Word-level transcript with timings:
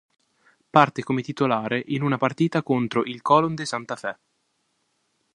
Parte 0.71 1.03
come 1.03 1.21
titolare 1.21 1.83
in 1.89 2.01
una 2.01 2.17
partita 2.17 2.63
contro 2.63 3.03
il 3.03 3.21
Colón 3.21 3.53
de 3.53 3.65
Santa 3.67 3.95
Fe. 3.95 4.17